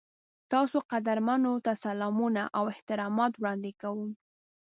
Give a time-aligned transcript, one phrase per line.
[0.51, 4.09] تاسو قدرمنو ته سلامونه او احترامات وړاندې کوم.